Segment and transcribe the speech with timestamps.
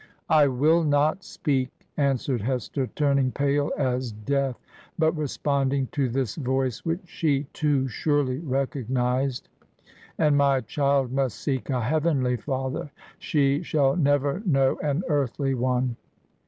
[0.31, 4.59] 'I will not speak 1' answered Hester, turning pale as death,
[4.97, 9.47] but responding to this voice, which she too surely recognized.
[10.17, 15.97] 'And my child must seek a heavenly Father; she shall never know an earthly one!'